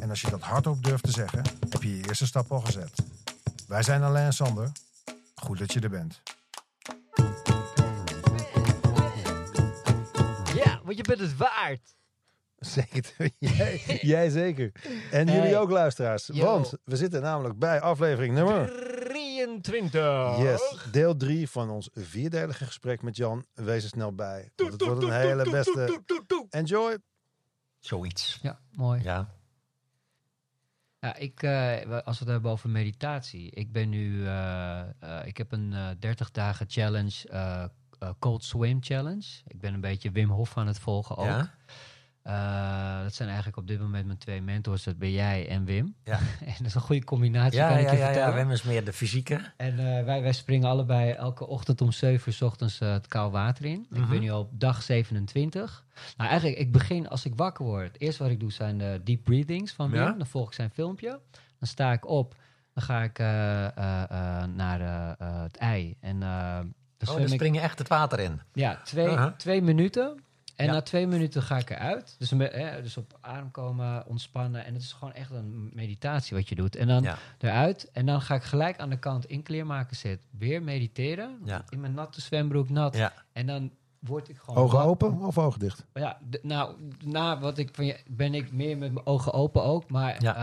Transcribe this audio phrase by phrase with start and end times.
[0.00, 2.90] en als je dat hardop durft te zeggen, heb je je eerste stap al gezet.
[3.68, 4.72] Wij zijn Alain en Sander.
[5.34, 6.22] Goed dat je er bent.
[10.54, 11.94] Ja, want je bent het waard.
[12.56, 13.14] Zeker.
[13.38, 14.72] Jij, jij zeker.
[15.10, 15.36] En Hey.
[15.36, 16.26] jullie ook, luisteraars.
[16.32, 16.44] Yo.
[16.44, 18.88] Want we zitten namelijk bij aflevering nummer...
[19.08, 20.38] 23.
[20.38, 23.44] Yes, deel 3 van ons vierdelige gesprek met Jan.
[23.54, 24.52] Wees er snel bij.
[24.56, 26.02] Want het wordt een hele beste...
[26.50, 26.98] Enjoy.
[27.78, 28.38] Zoiets.
[28.42, 29.02] Ja, mooi.
[29.02, 29.28] Ja.
[31.00, 33.50] Ja, ik, eh, als we het hebben over meditatie.
[33.50, 37.70] Ik ben nu, eh, eh, ik heb een eh 30 dagen challenge,
[38.18, 39.26] Cold Swim Challenge.
[39.46, 41.26] Ik ben een beetje Wim Hof aan het volgen ook.
[41.26, 41.54] Ja?
[42.22, 44.84] Eh, dat zijn eigenlijk op dit moment mijn twee mentors.
[44.84, 45.94] Dat ben jij en Wim.
[46.04, 46.18] Ja.
[46.46, 48.34] en dat is een goede combinatie, Ja, kan ik ja, je ja, ja.
[48.34, 49.40] Wim is meer de fysieke.
[49.56, 53.06] En eh, wij, wij springen allebei elke ochtend om 7 uur 's ochtends eh, het
[53.06, 53.86] koude water in.
[53.90, 54.10] Ik Mhm.
[54.10, 55.84] ben nu op dag 27.
[56.16, 57.86] Nou, eigenlijk, ik begin als ik wakker word.
[57.92, 60.18] Het eerste wat ik doe zijn de deep breathings van Wim.
[60.18, 61.20] Dan volg ik zijn filmpje.
[61.58, 62.34] Dan sta ik op.
[62.74, 63.18] Dan ga ik
[64.54, 64.80] naar
[65.42, 65.96] het ei.
[66.00, 66.74] En dan
[67.08, 68.40] Oh, dan spring je echt het water in.
[68.52, 69.32] ja, twee, Aha.
[69.36, 70.22] twee minuten.
[70.60, 70.72] En Ja.
[70.72, 72.14] na twee minuten ga ik eruit.
[72.18, 74.64] Dus, hè, dus op adem komen, ontspannen.
[74.64, 76.76] En het is gewoon echt een meditatie wat je doet.
[76.76, 77.16] En dan Ja.
[77.38, 77.90] eruit.
[77.92, 80.28] En dan ga ik gelijk aan de kant in kleermaken zitten.
[80.38, 81.38] Weer mediteren.
[81.44, 81.64] Ja.
[81.68, 82.96] In mijn natte zwembroek nat.
[82.96, 83.12] Ja.
[83.32, 84.64] En dan word ik gewoon...
[84.64, 85.84] Ogen open of ogen dicht?
[85.94, 86.74] Ja, nou,
[87.04, 87.96] na wat ik van je...
[88.06, 89.90] Ben ik meer met mijn ogen open ook.
[89.90, 90.36] Maar Ja.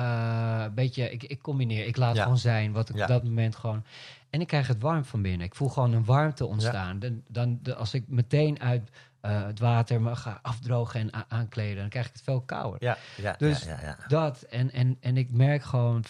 [0.59, 1.11] eh, een beetje...
[1.11, 1.85] Ik, ik combineer.
[1.85, 2.21] Ik laat Ja.
[2.23, 3.01] gewoon zijn wat ik Ja.
[3.01, 3.83] op dat moment gewoon...
[4.29, 5.47] En ik krijg het warm van binnen.
[5.47, 6.99] Ik voel gewoon een warmte ontstaan.
[6.99, 8.89] Dan, dan, de- als ik meteen uit
[9.21, 11.77] eh, het water me ga afdrogen en aankleden...
[11.77, 12.83] dan krijg ik het veel kouder.
[12.83, 14.07] Ja, ja, Dus- ja, ja, ja.
[14.07, 14.41] Dat.
[14.41, 16.03] En, en, en ik merk gewoon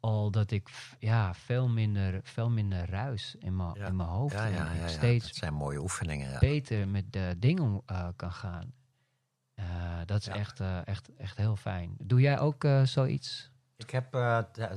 [0.00, 4.34] al dat ik ja, veel, minder, veel minder ruis in mijn in mijn hoofd.
[4.34, 6.38] Ja, ja, en ik steeds Dat zijn mooie oefeningen.
[6.40, 8.72] Beter met de dingen eh, kan gaan.
[9.54, 9.64] Eh,
[10.06, 11.94] dat is echt, echt, echt heel fijn.
[11.98, 13.50] Doe jij ook zoiets?
[13.76, 14.12] Ik heb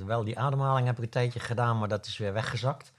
[0.06, 2.92] wel die ademhaling heb ik een tijdje gedaan, maar dat is weer weggezakt.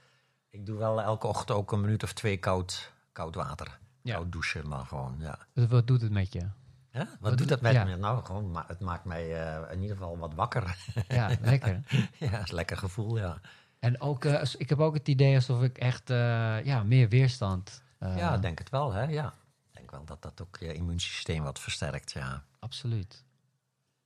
[0.49, 3.79] Ik doe wel elke ochtend ook een minuut of twee koud, koud water.
[4.05, 4.13] Ja.
[4.15, 5.37] Koud douchen, maar gewoon, ja.
[5.53, 6.47] Dus wat doet het met je?
[6.91, 7.83] Wat, Wat doet dat met ja.
[7.83, 7.95] me?
[7.95, 10.77] Nou, gewoon, ma- het maakt mij eh, in ieder geval wat wakker.
[11.07, 11.81] Ja, lekker.
[12.19, 13.37] ja, is een lekker gevoel, ja.
[13.79, 17.81] En ook, eh, ik heb ook het idee alsof ik echt eh, ja, meer weerstand...
[17.99, 19.33] ja, ik denk het wel, hè, ja.
[19.71, 22.43] Ik denk wel dat dat ook je immuunsysteem wat versterkt, ja.
[22.59, 23.23] Absoluut.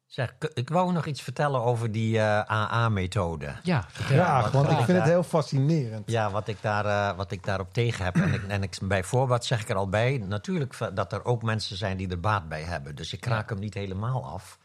[0.09, 3.55] Zeg, ik wou nog iets vertellen over die eh, AA-methode.
[3.63, 3.81] Ja.
[3.91, 6.11] Graag, want ik vind het heel fascinerend.
[6.11, 8.15] Ja, wat ik, daar, eh, wat ik daarop tegen heb.
[8.15, 11.43] En, ik, en ik, bij voorbaat zeg ik er al bij, natuurlijk dat er ook
[11.43, 12.95] mensen zijn die er baat bij hebben.
[12.95, 14.59] Dus ik raak hem niet helemaal af.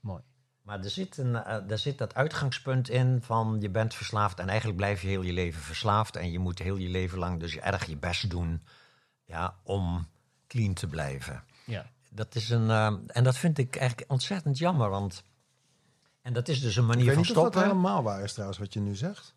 [0.00, 0.22] Mooi.
[0.62, 4.48] Maar er zit, een, eh, er zit dat uitgangspunt in van je bent verslaafd en
[4.48, 6.16] eigenlijk blijf je heel je leven verslaafd.
[6.16, 8.62] En je moet heel je leven lang dus erg je best doen
[9.24, 10.08] ja, om
[10.46, 11.44] clean te blijven.
[11.64, 11.86] Ja.
[12.10, 15.22] Dat is een, eh, en dat vind ik eigenlijk ontzettend jammer, want...
[16.22, 17.70] En dat is dus een Ik manier weet van niet of dat stoppen.
[17.70, 19.34] helemaal waar is trouwens, wat je nu zegt.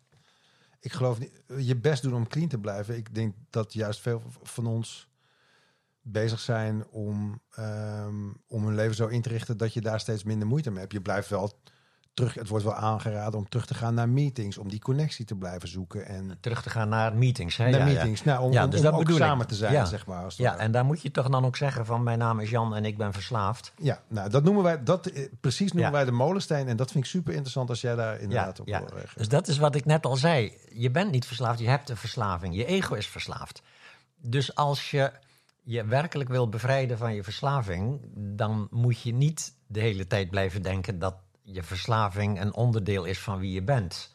[0.80, 2.96] Ik geloof niet, je best doen om clean te blijven.
[2.96, 5.08] Ik denk dat juist veel van ons
[6.00, 10.24] bezig zijn om, ehm, om hun leven zo in te richten dat je daar steeds
[10.24, 10.92] minder moeite mee hebt.
[10.92, 11.60] Je blijft wel
[12.14, 15.34] terug, het wordt wel aangeraden om terug te gaan naar meetings, om die connectie te
[15.34, 17.56] blijven zoeken en Terug te gaan naar meetings.
[17.56, 17.64] Hè?
[17.70, 17.92] naar Ja, ja.
[17.92, 18.24] meetings.
[18.24, 19.16] Nou, om, Ja, om- dus om ook ik.
[19.16, 20.24] samen te zijn, zeg maar.
[20.24, 22.74] Als Ja, en daar moet je toch dan ook zeggen van mijn naam is Jan
[22.74, 23.72] en ik ben verslaafd.
[23.78, 27.04] ja, nou, dat noemen wij, dat eh, precies noemen wij de molensteen en dat vind
[27.04, 28.82] ik super interessant als jij daar inderdaad op ja.
[29.16, 30.52] Dus dat is wat ik net al zei.
[30.72, 32.54] Je bent niet verslaafd, je hebt een verslaving.
[32.54, 33.62] Je ego is verslaafd.
[34.16, 35.12] Dus als je
[35.62, 40.62] je werkelijk wil bevrijden van je verslaving, dan moet je niet de hele tijd blijven
[40.62, 44.14] denken dat je verslaving een onderdeel is van wie je bent.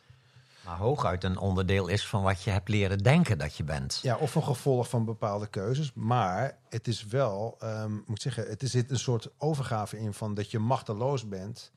[0.65, 3.99] Maar hooguit een onderdeel is van wat je hebt leren denken dat je bent.
[4.03, 5.91] Ja, of een gevolg van bepaalde keuzes.
[5.93, 10.33] Maar het is wel, ehm, moet ik zeggen, het zit een soort overgave in van
[10.33, 11.71] dat je machteloos bent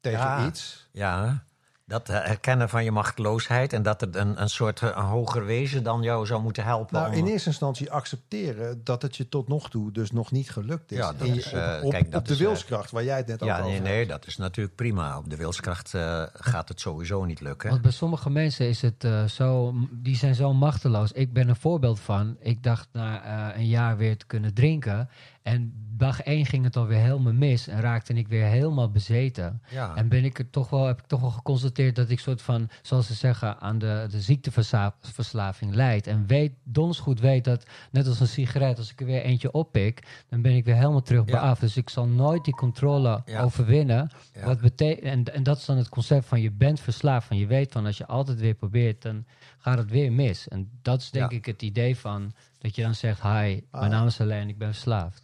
[0.00, 0.46] tegen Ja.
[0.46, 0.88] iets.
[0.92, 1.44] Ja,
[1.86, 5.82] dat herkennen van je machteloosheid en dat er een, een soort eh, een hoger wezen
[5.82, 6.94] dan jou zou moeten helpen.
[7.00, 10.50] Nou, om- in eerste instantie accepteren dat het je tot nog toe dus nog niet
[10.50, 10.98] gelukt is.
[10.98, 13.16] Ja, dat je- is, eh, op, kijk, dat op de is, eh, wilskracht, waar jij
[13.16, 13.88] het net ook ja, over nee, had.
[13.88, 15.18] nee, dat is natuurlijk prima.
[15.18, 17.70] Op de wilskracht eh, gaat het sowieso niet lukken.
[17.70, 21.12] Want bij sommige mensen is het eh, zo, die zijn zo machteloos.
[21.12, 22.36] Ik ben een voorbeeld van.
[22.40, 23.22] Ik dacht na
[23.52, 25.08] eh, een jaar weer te kunnen drinken.
[25.44, 29.62] En dag één ging het alweer helemaal mis en raakte ik weer helemaal bezeten.
[29.70, 29.96] Ja.
[29.96, 32.68] En ben ik er toch wel, heb ik toch wel geconstateerd dat ik soort van,
[32.82, 36.06] zoals ze zeggen, aan de, de ziekteverslaving leid.
[36.06, 39.52] En weet, dons goed weet dat, net als een sigaret, als ik er weer eentje
[39.52, 41.58] oppik, dan ben ik weer helemaal terug bij af.
[41.58, 43.40] Dus ik zal nooit die controle Ja.
[43.42, 44.10] overwinnen.
[44.44, 47.26] Wat en, en dat is dan het concept van je bent verslaafd.
[47.26, 49.24] Van je weet van als je altijd weer probeert, dan
[49.58, 50.48] gaat het weer mis.
[50.48, 53.88] En dat is denk ik het idee van dat je dan zegt: Hi, mijn Ah.
[53.88, 55.23] naam is Alleen, ik ben verslaafd.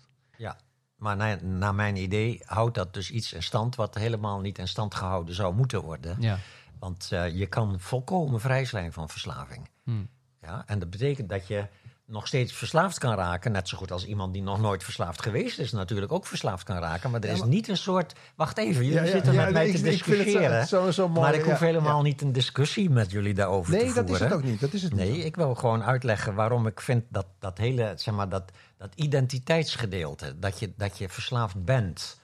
[1.00, 4.68] Maar naar, naar mijn idee houdt dat dus iets in stand wat helemaal niet in
[4.68, 6.16] stand gehouden zou moeten worden.
[6.18, 6.38] Ja.
[6.78, 9.68] Want eh, je kan volkomen vrij zijn van verslaving.
[9.84, 10.04] Hm.
[10.42, 11.66] Ja, en dat betekent dat je
[12.10, 13.52] nog steeds verslaafd kan raken.
[13.52, 16.76] Net zo goed als iemand die nog nooit verslaafd geweest is, natuurlijk ook verslaafd kan
[16.78, 17.10] raken.
[17.10, 18.12] Maar er Ja, is maar- niet een soort.
[18.36, 20.66] Wacht even, jullie Ja, ja, zitten met mij nee, te ik- zo- discussiëren.
[20.66, 21.20] zo, zo mooi.
[21.20, 24.06] maar ik hoef helemaal niet een discussie met jullie daarover te Nee, voeren.
[24.06, 24.60] dat is het ook niet.
[24.60, 25.24] Dat is het Nee, niet.
[25.24, 30.38] ik wil gewoon uitleggen waarom ik vind dat dat hele, zeg maar, dat, dat identiteitsgedeelte,
[30.38, 32.20] dat je, dat je verslaafd bent,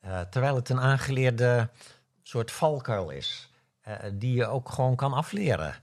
[0.00, 1.68] eh, terwijl het een aangeleerde
[2.22, 5.74] soort valkuil is, eh, die je ook gewoon kan afleren.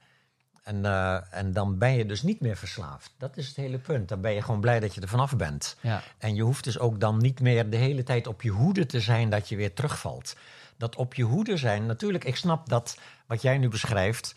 [0.69, 3.11] En, eh, en dan ben je dus niet meer verslaafd.
[3.17, 4.09] Dat is het hele punt.
[4.09, 5.77] Dan ben je gewoon blij dat je er vanaf bent.
[5.81, 6.01] Ja.
[6.17, 8.99] En je hoeft dus ook dan niet meer de hele tijd op je hoede te
[8.99, 10.35] zijn dat je weer terugvalt.
[10.77, 14.35] Dat op je hoede zijn, natuurlijk, ik snap dat wat jij nu beschrijft,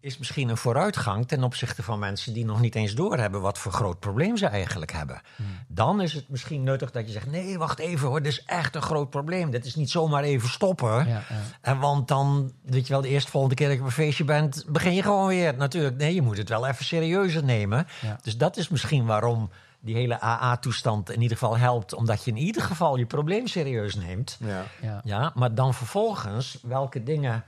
[0.00, 3.72] is misschien een vooruitgang ten opzichte van mensen die nog niet eens doorhebben wat voor
[3.72, 5.20] groot probleem ze eigenlijk hebben.
[5.68, 8.74] Dan is het misschien nuttig dat je zegt: nee, wacht even hoor, dit is echt
[8.74, 9.50] een groot probleem.
[9.50, 10.88] Dit is niet zomaar even stoppen.
[10.88, 11.24] Ja, ja.
[11.60, 14.24] En want dan, weet je wel, de eerste volgende keer dat je op een feestje
[14.24, 15.56] bent, begin je gewoon weer.
[15.56, 17.86] Natuurlijk, nee, je moet het wel even serieuzer nemen.
[18.00, 18.18] Ja.
[18.22, 22.36] Dus dat is misschien waarom die hele AA-toestand in ieder geval helpt, omdat je in
[22.36, 24.38] ieder geval je probleem serieus neemt.
[24.40, 24.64] Ja.
[24.82, 25.00] ja.
[25.04, 27.44] Ja, maar dan vervolgens, welke dingen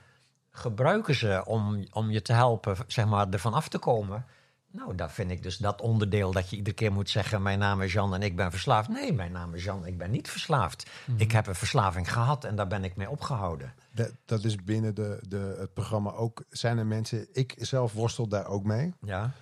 [0.50, 4.25] gebruiken ze om, om je te helpen, zeg maar, ervan af te komen?
[4.73, 7.82] Nou, daar vind ik dus dat onderdeel dat je iedere keer moet zeggen: Mijn naam
[7.82, 8.88] is Jan en ik ben verslaafd.
[8.88, 10.91] Nee, mijn naam is Jan, ik ben niet verslaafd.
[11.17, 13.75] Ik heb een verslaving gehad en daar ben ik mee opgehouden.
[13.93, 16.44] Dat, dat is binnen de, de, het programma ook.
[16.49, 18.94] Zijn er mensen, ik zelf worstel daar ook mee.
[19.00, 19.32] Ja,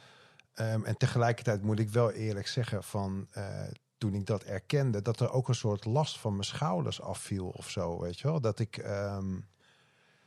[0.59, 3.65] Ehm, en tegelijkertijd moet ik wel eerlijk zeggen van eh,
[3.99, 7.71] toen ik dat erkende, dat er ook een soort last van mijn schouders afviel of
[7.71, 8.41] zo, weet je wel?
[8.41, 9.37] Dat ik ehm,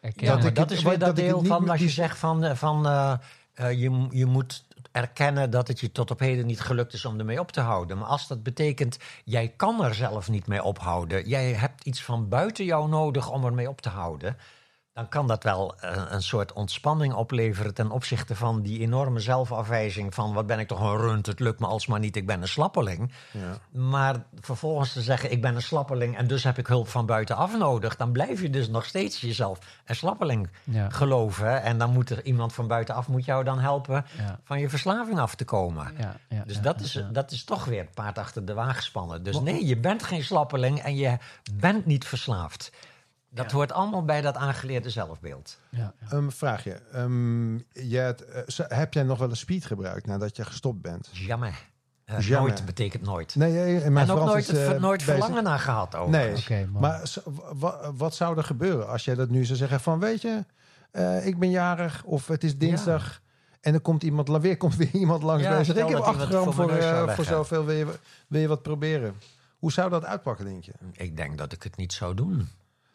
[0.01, 2.85] ja Dat ik dat is weer dat deel van als je zegt van, eh, van
[2.85, 3.13] eh,
[3.53, 7.19] eh, je, je moet erkennen dat het je tot op heden niet gelukt is om
[7.19, 7.97] ermee op te houden.
[7.97, 12.29] Maar als dat betekent, jij kan er zelf niet mee ophouden, jij hebt iets van
[12.29, 14.37] buiten jou nodig om ermee op te houden,
[14.93, 20.13] dan kan dat wel eh, een soort ontspanning opleveren ten opzichte van die enorme zelfafwijzing
[20.13, 22.47] van wat ben ik toch een rund, het lukt me alsmaar niet, ik ben een
[22.47, 23.11] slappeling.
[23.31, 23.79] ja.
[23.79, 27.57] Maar vervolgens te zeggen, ik ben een slappeling en dus heb ik hulp van buitenaf
[27.57, 30.89] nodig, dan blijf je dus nog steeds jezelf een slappeling Ja.
[30.89, 31.61] geloven.
[31.63, 34.39] En dan moet er iemand van buitenaf moet jou dan helpen Ja.
[34.43, 35.93] van je verslaving af te komen.
[35.97, 37.01] Ja, ja, Dus ja, dat, ja, is, ja.
[37.11, 39.23] dat is toch weer het paard achter de wagen spannen.
[39.23, 41.17] Dus Maar- nee, je bent geen slappeling en je
[41.53, 42.71] bent niet verslaafd.
[43.33, 43.55] Dat Ja.
[43.55, 45.59] hoort allemaal bij dat aangeleerde zelfbeeld.
[45.69, 46.17] Ja, ja.
[46.17, 46.71] Een vraagje.
[46.91, 51.09] Ehm, het, eh, heb jij nog wel een speed gebruikt nadat je gestopt bent?
[51.11, 51.55] Jamais.
[52.05, 52.49] Eh, Jamais.
[52.49, 53.35] Nooit betekent nooit.
[53.35, 55.95] Nee, nee, en mijn en ook Frans nooit, is, het eh, nooit verlangen naar gehad
[55.95, 56.11] over.
[56.11, 57.03] Nee, maar
[57.95, 60.45] wat zou er gebeuren als jij dat nu zou zeggen van, weet je,
[60.91, 63.21] eh, ik ben jarig of het is dinsdag
[63.61, 65.95] en er komt iemand, weer komt weer iemand langs Ja, bij en zegt, stel ik
[65.95, 67.87] heb 8 gram voor voor, eh, voor zoveel, wil je,
[68.27, 69.15] wil je wat proberen?
[69.57, 70.71] Hoe zou dat uitpakken, denk je?
[70.91, 72.49] Ik denk dat ik het niet zou doen.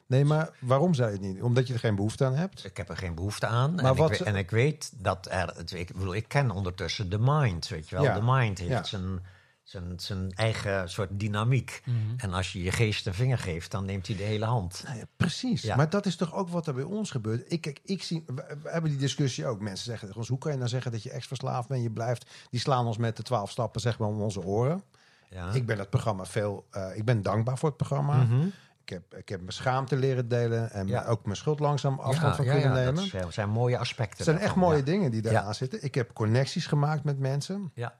[0.06, 1.43] Nee, maar waarom zou je het niet?
[1.43, 2.64] Omdat je er geen behoefte aan hebt?
[2.64, 3.75] Ik heb er geen behoefte aan.
[3.75, 5.55] Maar en, ik wat weet, ze- en ik weet dat er.
[5.75, 7.69] Ik, bedoel, ik ken ondertussen de mind.
[7.69, 8.05] Weet je wel?
[8.05, 8.15] Ja.
[8.15, 8.82] De mind heeft Ja.
[8.84, 9.20] zijn,
[9.63, 11.82] zijn, zijn eigen soort dynamiek.
[11.84, 11.96] Mhm.
[12.17, 14.82] En als je je geest een vinger geeft, dan neemt hij de hele hand.
[14.86, 15.63] Nou ja, precies.
[15.63, 15.77] Ja.
[15.77, 17.53] Maar dat is toch ook wat er bij ons gebeurt.
[17.53, 19.60] Ik, kijk, ik zie, we, we hebben die discussie ook.
[19.60, 21.82] Mensen zeggen tegen ons, hoe kan je nou zeggen dat je ex-verslaafd bent?
[21.82, 24.82] Je blijft, die slaan ons met de twaalf stappen zeg maar om onze oren.
[25.31, 25.53] Ja.
[25.53, 28.15] Ik ben het programma veel, eh, ik ben dankbaar voor het programma.
[28.22, 28.46] Mhm.
[28.86, 31.05] Ik heb, ik heb mijn schaamte leren delen en Ja.
[31.05, 32.94] ook mijn schuld langzaam afstand Ja, van kunnen ja, nemen.
[32.94, 34.16] Dat zijn, zijn mooie aspecten.
[34.16, 35.84] Het zijn echt mooie dingen die daaraan zitten.
[35.84, 37.70] Ik heb connecties gemaakt met mensen.
[37.74, 37.94] Ja.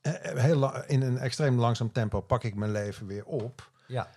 [0.00, 3.70] Eh, eh, heel in een extreem langzaam tempo pak ik mijn leven weer op.
[3.86, 4.08] Ja.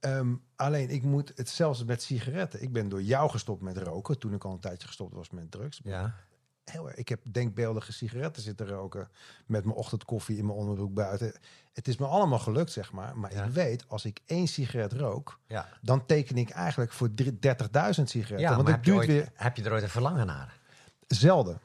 [0.00, 2.62] Ehm, alleen ik moet het zelfs met sigaretten.
[2.62, 5.50] Ik ben door jou gestopt met roken toen ik al een tijdje gestopt was met
[5.50, 5.80] drugs.
[5.84, 6.14] Ja.
[6.64, 6.96] Heel erg.
[6.96, 9.08] ik heb denkbeeldige sigaretten zitten roken
[9.46, 11.34] met mijn ochtendkoffie in mijn onderbroek buiten.
[11.72, 13.16] Het is me allemaal gelukt, zeg maar.
[13.18, 13.44] Maar Ja.
[13.44, 15.68] ik weet, als ik één sigaret rook, Ja.
[15.82, 18.48] dan teken ik eigenlijk voor drie- 30.000 sigaretten.
[18.48, 20.58] Ja, Want het heb je, duurt ooit, weer heb je er ooit een verlangen naar?
[21.06, 21.60] zelden.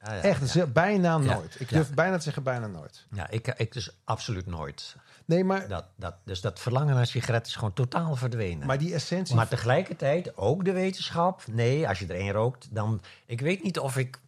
[0.00, 0.66] Ja, ja, Echt, ja.
[0.66, 1.34] bijna Ja.
[1.34, 1.60] nooit.
[1.60, 3.06] Ik durf bijna te zeggen, bijna nooit.
[3.10, 4.96] Ja, ik, ik dus absoluut nooit.
[5.24, 8.66] Nee, maar, Dat, dat, dus dat verlangen naar sigaret is gewoon totaal verdwenen.
[8.66, 9.34] maar die essentie...
[9.34, 11.42] Maar tegelijkertijd ook de wetenschap.
[11.46, 13.00] Nee, als je er één rookt, dan.
[13.26, 14.20] Ik weet niet of ik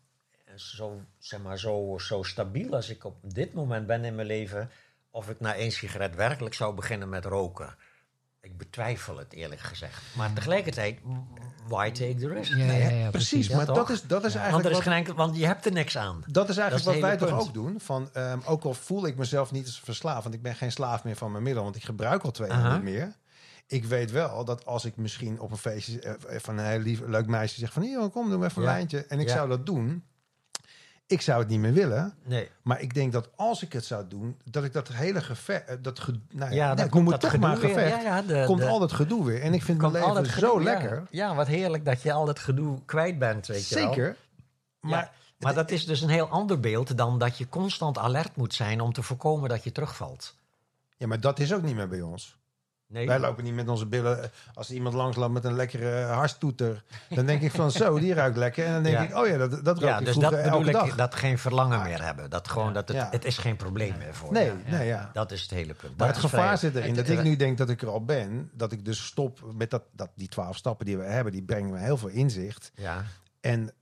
[0.60, 4.70] zo, zeg maar, zo, zo stabiel als ik op dit moment ben in mijn leven.
[5.10, 7.74] of ik na één sigaret werkelijk zou beginnen met roken.
[8.40, 10.02] Ik betwijfel het eerlijk gezegd.
[10.16, 10.98] Maar tegelijkertijd,
[11.68, 12.54] why take the risk?
[12.56, 14.86] Ja, ja, ja, ja, Precies, maar dat is, dat is Want, eigenlijk er is wat,
[14.86, 16.24] geen enkel, want je hebt er niks aan.
[16.26, 17.80] dat is eigenlijk dat wat wij toch ook doen.
[17.80, 21.04] Van, ehm, ook al voel ik mezelf niet als verslaafd, want ik ben geen slaaf
[21.04, 23.12] meer van mijn middel, want ik gebruik al twee jaar niet meer.
[23.66, 27.00] Ik weet wel dat als ik misschien op een feestje eh, van een heel lief,
[27.06, 28.74] leuk meisje zeg van hier, kom, doe maar even een Ja.
[28.74, 29.04] lijntje.
[29.06, 29.34] En ik Ja.
[29.34, 30.04] zou dat doen.
[31.08, 32.14] Ik zou het niet meer willen.
[32.24, 32.50] Nee.
[32.62, 35.76] Maar ik denk dat als ik het zou doen, dat ik dat hele gevecht, eh,
[35.82, 37.96] dat ge, nou ja, nee, komt dat het toch maar gedoe gevecht.
[37.96, 39.40] Ja, ja, de- komt de- al dat gedoe weer.
[39.42, 41.02] En ik vind mijn Komt al leven zo lekker.
[41.10, 43.86] Ja, wat heerlijk dat je al dat gedoe kwijt bent, weet je wel.
[43.92, 44.16] Zeker.
[44.80, 48.54] Maar maar dat is dus een heel ander beeld dan dat je constant alert moet
[48.54, 50.34] zijn om te voorkomen dat je terugvalt.
[50.96, 52.36] Ja, maar dat is ook niet meer bij ons.
[52.88, 54.30] Nee, Wij lopen niet met onze billen.
[54.54, 58.36] Als iemand langs loopt met een lekkere harstoeter, dan denk ik van zo, die ruikt
[58.36, 58.64] lekker.
[58.66, 59.02] En dan denk Ja.
[59.02, 60.86] ik, oh ja, dat, dat rook ja, dus dat bedoel elke dag.
[60.86, 62.30] ik, dat geen verlangen meer hebben.
[62.30, 63.08] Dat gewoon dat het, Ja.
[63.10, 64.52] het is geen probleem meer voor nee, je.
[64.66, 65.10] nee, ja.
[65.12, 65.96] Dat is het hele punt.
[65.96, 68.04] Maar Dat het gevaar vrij- zit erin dat ik nu denk dat ik er al
[68.04, 68.50] ben.
[68.52, 71.32] Dat ik dus stop met dat, dat die twaalf stappen die we hebben.
[71.32, 72.72] Die brengen me heel veel inzicht.
[72.74, 73.04] Ja,
[73.40, 73.72] En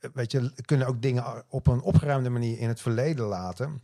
[0.00, 3.82] eh, weet je, kunnen ook dingen op een opgeruimde manier in het verleden laten.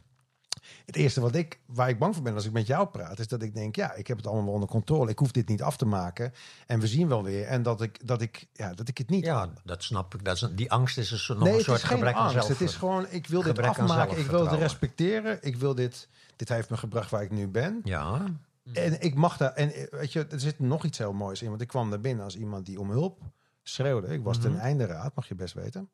[0.87, 3.28] Het eerste wat ik, waar ik bang voor ben als ik met jou praat, is
[3.28, 5.11] dat ik denk, ja, ik heb het allemaal onder controle.
[5.11, 6.33] Ik hoef dit niet af te maken.
[6.66, 7.45] En we zien wel weer.
[7.47, 9.25] En dat ik, dat ik, ja, dat ik het niet.
[9.25, 10.25] ja, dat snap ik.
[10.25, 12.14] Dat is die angst is een, soort- nog nee, een het soort is geen gebrek
[12.14, 12.35] aan angst.
[12.35, 12.49] zelf.
[12.49, 14.19] Het is gewoon, ik wil dit afmaken.
[14.19, 15.38] Ik wil het respecteren.
[15.40, 17.81] Ik wil dit, dit heeft me gebracht waar ik nu ben.
[17.85, 18.25] Ja,
[18.73, 21.49] En ik mag daar, en weet je, er zit nog iets heel moois in.
[21.49, 23.21] Want ik kwam daar binnen als iemand die om hulp
[23.62, 24.07] schreeuwde.
[24.07, 24.61] Ik was ten Mhm.
[24.61, 25.90] einde raad, mag je best weten.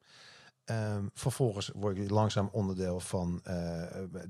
[0.69, 3.55] Ehm, vervolgens word je langzaam onderdeel van eh,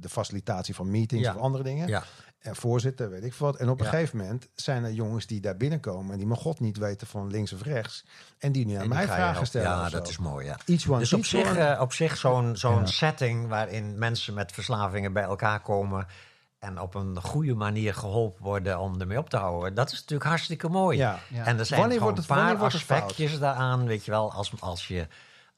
[0.01, 1.35] de facilitatie van meetings Ja.
[1.35, 1.89] of andere dingen.
[1.89, 2.03] ja.
[2.39, 3.57] En voorzitter, weet ik wat.
[3.57, 3.91] En op een Ja.
[3.91, 6.13] gegeven moment zijn er jongens die daar binnenkomen...
[6.13, 8.05] en die mijn god niet weten van links of rechts...
[8.39, 9.69] en die nu aan En mij vragen stellen.
[9.69, 10.57] Ja, dat is mooi, ja.
[10.89, 15.61] One Dus op zich, eh, op zich zo'n setting waarin mensen met verslavingen bij elkaar
[15.61, 16.07] komen
[16.59, 19.75] en op een goede manier geholpen worden om ermee op te houden.
[19.75, 20.99] Dat is natuurlijk hartstikke mooi.
[20.99, 21.19] ja.
[21.29, 21.45] Ja.
[21.45, 24.89] En er zijn Wanneer gewoon het- een paar aspectjes daaraan, weet je wel, als, als,
[24.89, 25.07] je,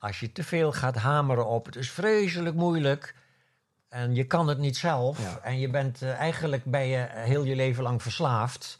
[0.00, 3.14] als je te veel gaat hameren op het is vreselijk moeilijk
[3.88, 5.38] en je kan het niet zelf Ja.
[5.42, 8.78] en je bent eh, eigenlijk ben je heel je leven lang verslaafd.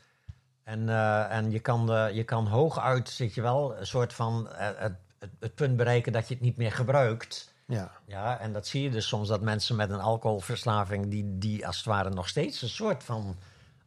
[0.65, 4.49] En, eh, en je, kan, eh, je kan hooguit, zit je wel, een soort van
[4.53, 7.55] het, het, het punt bereiken dat je het niet meer gebruikt.
[7.67, 7.91] ja.
[8.07, 11.77] Ja, en dat zie je dus soms dat mensen met een alcoholverslaving, die, die als
[11.77, 13.37] het ware nog steeds een soort van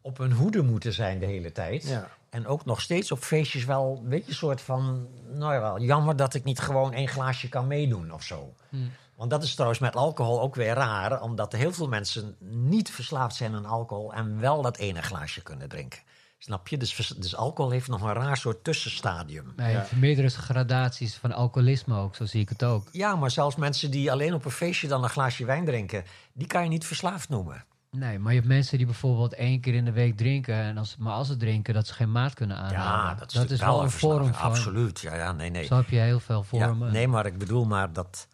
[0.01, 1.87] op hun hoede moeten zijn de hele tijd.
[1.87, 2.09] Ja.
[2.33, 5.81] En ook nog steeds op feestjes wel, weet je, een soort van, nou ja, wel,
[5.81, 8.53] jammer dat ik niet gewoon één glaasje kan meedoen of zo.
[8.69, 8.91] Hmm.
[9.15, 12.91] Want dat is trouwens met alcohol ook weer raar, omdat er heel veel mensen niet
[12.91, 15.99] verslaafd zijn aan alcohol en wel dat ene glaasje kunnen drinken.
[16.37, 16.77] Snap je?
[16.77, 19.53] Dus, dus alcohol heeft nog een raar soort tussenstadium.
[19.55, 19.85] Nee, Ja.
[19.95, 22.87] meerdere gradaties van alcoholisme ook, zo zie ik het ook.
[22.91, 26.47] Ja, maar zelfs mensen die alleen op een feestje dan een glaasje wijn drinken, die
[26.47, 27.65] kan je niet verslaafd noemen.
[27.95, 30.55] Nee, maar je hebt mensen die bijvoorbeeld één keer in de week drinken.
[30.55, 32.81] En als, maar als ze drinken, dat ze geen maat kunnen aanhouden.
[32.83, 34.50] Ja, dat is, wel een vorm van.
[34.50, 35.65] Absoluut, ja, ja, nee, nee.
[35.65, 36.91] Zo heb je heel veel Ja, vormen.
[36.91, 38.27] nee, maar ik bedoel maar dat,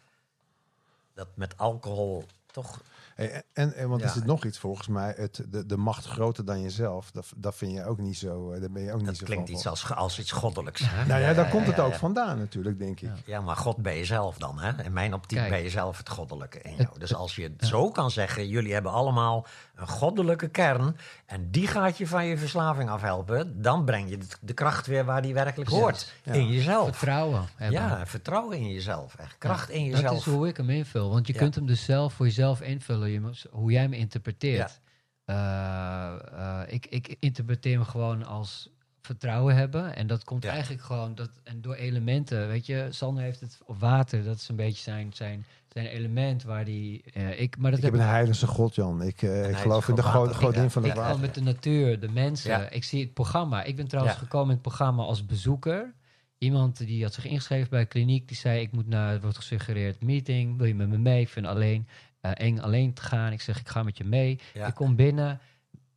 [1.14, 2.80] dat met alcohol toch...
[3.28, 4.08] Hey, en, en want Ja.
[4.08, 5.14] zit nog iets volgens mij.
[5.16, 7.10] Het, de, de macht groter dan jezelf.
[7.10, 8.52] Dat, dat vind je ook niet zo.
[8.52, 9.54] eh, Daar ben je ook niet Dat zo klinkt van.
[9.56, 10.80] iets als, als iets goddelijks.
[10.84, 11.06] Hè?
[11.06, 11.98] Nou ja, daar komt het ja, ook ja.
[11.98, 13.10] vandaan natuurlijk, denk ik.
[13.26, 13.40] Ja.
[13.40, 14.58] Maar God ben je zelf dan.
[14.58, 14.82] Hè?
[14.84, 15.50] In mijn optiek Kijk.
[15.50, 16.98] ben je zelf het goddelijke in Het- jou.
[16.98, 19.46] Dus als je het zo kan zeggen, jullie hebben allemaal
[19.80, 20.96] een goddelijke kern...
[21.26, 23.62] en die gaat je van je verslaving afhelpen...
[23.62, 26.12] dan breng je de, kracht weer waar die werkelijk hoort.
[26.22, 26.32] Ja.
[26.32, 26.96] In jezelf.
[26.96, 27.80] Vertrouwen hebben.
[27.80, 29.14] Ja, vertrouwen in jezelf.
[29.14, 29.38] Echt.
[29.38, 30.18] Kracht in Dat jezelf.
[30.18, 31.10] is hoe ik hem invul.
[31.10, 31.38] Want je Ja.
[31.38, 33.10] kunt hem dus zelf voor jezelf invullen.
[33.10, 34.80] Je, hoe jij hem interpreteert.
[35.24, 38.70] Eh, eh, ik, ik interpreteer hem gewoon als
[39.02, 39.96] vertrouwen hebben.
[39.96, 40.50] En dat komt Ja.
[40.50, 42.48] eigenlijk gewoon dat, en door elementen.
[42.48, 44.24] Weet je, Sander heeft het op water.
[44.24, 47.02] Dat is een beetje zijn, zijn, zijn element waar die.
[47.12, 49.02] eh, ik, maar dat Ik heb een heidense god, Jan.
[49.02, 51.12] Ik, eh, ik geloof in de god, godin Ik- van het ik water.
[51.14, 52.50] gewoon met de natuur, de mensen.
[52.50, 52.68] Ja.
[52.68, 53.62] Ik zie het programma.
[53.62, 54.22] Ik ben trouwens Ja.
[54.22, 55.92] gekomen in het programma als bezoeker.
[56.38, 58.28] Iemand die had zich ingeschreven bij een kliniek.
[58.28, 60.56] Die zei, ik moet naar, het wordt gesuggereerd, meeting.
[60.56, 61.20] Wil je met me mee?
[61.20, 61.86] Ik vind alleen
[62.20, 63.32] eh, eng alleen te gaan.
[63.32, 64.38] Ik zeg, ik ga met je mee.
[64.54, 64.66] Ja.
[64.66, 65.40] Ik kom binnen.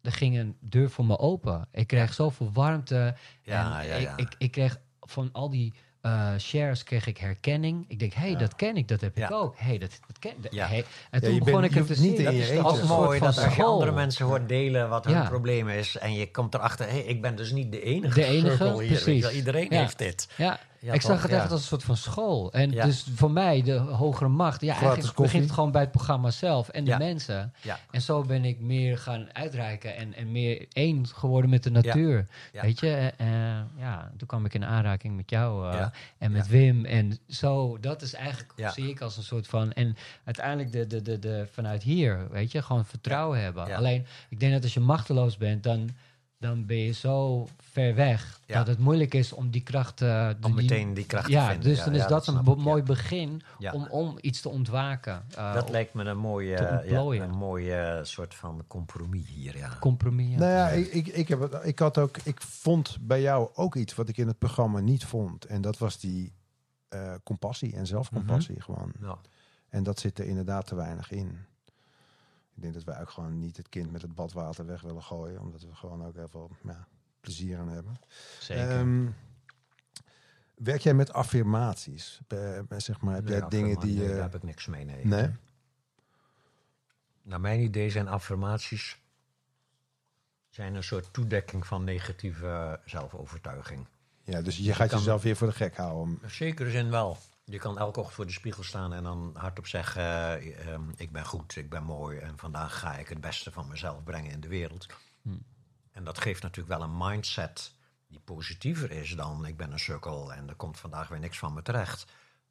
[0.03, 1.67] Er ging een deur voor me open.
[1.72, 3.15] Ik kreeg zoveel warmte.
[3.43, 4.12] Ja, en ja, ja.
[4.17, 7.86] Ik, ik, ik kreeg van al die eh, shares kreeg ik herkenning.
[7.88, 8.88] Ik denk, hé, hey, dat ken ik.
[8.88, 9.53] Dat heb ik ook.
[9.57, 10.67] Hey, dat, dat ken Ja.
[10.67, 10.86] hey.
[11.12, 12.17] En toen begon bent- ik hem te niet zien.
[12.17, 13.74] je Dat is een soort mooi dat als je school.
[13.74, 15.98] andere mensen hoort delen wat hun probleem is...
[15.98, 18.89] en je komt erachter, hé, ik ben dus niet de enige De enige, cirkel hier.
[18.93, 19.01] wel.
[19.03, 19.29] precies.
[19.31, 20.27] Iedereen heeft dit.
[20.38, 20.60] Ja,
[20.92, 22.52] ik zag het echt als een soort van school.
[22.52, 25.24] En dus voor mij, de hogere macht, ja, eigenlijk koffie.
[25.24, 27.54] begint het gewoon bij het programma zelf en de mensen.
[27.92, 32.28] En zo ben ik meer gaan uitreiken en, en meer één geworden met de natuur.
[32.52, 35.88] Weet je, Eh, eh, ja, toen kwam ik in aanraking met jou eh,
[36.18, 36.48] en met.
[36.48, 36.86] Wim.
[36.86, 39.72] En zo, dat is eigenlijk, zie ik als een soort van.
[39.72, 43.75] En uiteindelijk de, de, de, de, vanuit hier, weet je, gewoon vertrouwen hebben.
[43.75, 45.90] Alleen, ik denk dat als je machteloos bent, dan,
[46.43, 48.57] dan ben je zo ver weg Ja.
[48.57, 51.51] dat het moeilijk is om die kracht eh, Om die- meteen die kracht ja, te
[51.51, 51.69] vinden.
[51.69, 53.71] dus dan is ja, dat, een mooi begin Ja.
[53.71, 55.23] om, om iets te ontwaken.
[55.35, 59.77] Eh, Dat lijkt me een mooie, te een mooie soort van compromis hier, ja.
[59.79, 60.29] compromis.
[60.29, 60.38] ja.
[60.38, 63.75] Nou ja, ik, ik, ik, heb het, ik had ook, ik vond bij jou ook
[63.75, 65.45] iets wat ik in het programma niet vond.
[65.45, 66.33] En dat was die
[66.89, 68.91] eh, compassie en zelfcompassie gewoon.
[69.01, 69.17] Ja.
[69.69, 71.38] En dat zit er inderdaad te weinig in.
[72.55, 75.39] Ik denk dat wij ook gewoon niet het kind met het badwater weg willen gooien.
[75.39, 76.88] Omdat we gewoon ook heel veel ja,
[77.19, 77.95] plezier aan hebben.
[78.39, 78.69] Zeker.
[78.69, 79.07] Ehm,
[80.55, 82.19] werk jij met affirmaties?
[82.27, 83.95] Bij- bij, zeg maar, heb jij dingen die...
[83.95, 85.05] nee, je daar heb ik niks mee, nee.
[85.05, 85.29] nee?
[87.22, 89.01] Naar mijn idee zijn affirmaties
[90.50, 93.88] zijn een soort toedekking van negatieve zelfovertuiging.
[94.24, 96.19] Ja, dus je gaat jezelf weer voor de gek houden.
[96.22, 97.17] In zekere zin wel.
[97.45, 101.12] Je kan elke ochtend voor de spiegel staan en dan hardop zeggen: eh, ehm, Ik
[101.12, 104.39] ben goed, ik ben mooi en vandaag ga ik het beste van mezelf brengen in
[104.39, 104.85] de wereld.
[105.91, 107.75] En dat geeft natuurlijk wel een mindset
[108.07, 111.53] die positiever is dan: Ik ben een sukkel en er komt vandaag weer niks van
[111.53, 112.05] me terecht.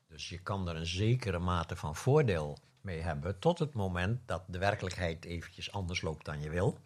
[0.08, 4.42] Dus je kan er een zekere mate van voordeel mee hebben tot het moment dat
[4.46, 6.78] de werkelijkheid eventjes anders loopt dan je wil.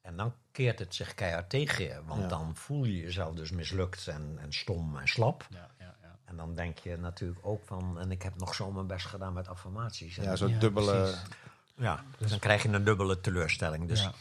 [0.00, 2.28] En dan keert het zich keihard tegen je, want Ja.
[2.28, 5.46] dan voel je jezelf dus mislukt en, en stom en slap.
[5.50, 5.70] ja.
[6.34, 9.32] En dan denk je natuurlijk ook van, en ik heb nog zo mijn best gedaan
[9.32, 10.18] met affirmaties.
[10.18, 10.92] En Ja, zo'n Ja, dubbele...
[11.00, 11.22] precies.
[11.76, 13.88] ja, dus dan krijg je een dubbele teleurstelling.
[13.88, 14.12] Dus, Ja.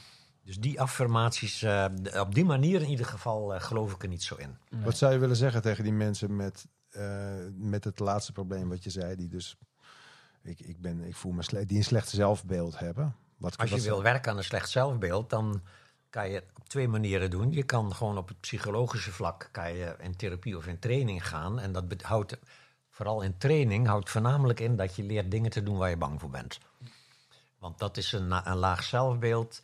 [0.44, 1.86] dus die affirmaties, eh,
[2.20, 4.58] op die manier in ieder geval, eh, geloof ik er niet zo in.
[4.70, 4.84] Nee.
[4.84, 8.84] Wat zou je willen zeggen tegen die mensen met, eh, met het laatste probleem wat
[8.84, 9.16] je zei?
[9.16, 9.58] Die dus,
[10.44, 13.16] ik, ik, ben, ik voel me slecht, die een slecht zelfbeeld hebben.
[13.38, 15.62] Wat, Als je wat- wil werken aan een slecht zelfbeeld, dan
[16.14, 17.52] kan je op twee manieren doen.
[17.52, 21.60] Je kan gewoon op het psychologische vlak kan je in therapie of in training gaan.
[21.60, 22.38] En dat houdt,
[22.90, 26.20] vooral in training, houdt voornamelijk in dat je leert dingen te doen waar je bang
[26.20, 26.60] voor bent.
[27.60, 29.62] Want dat is een, laag zelfbeeld,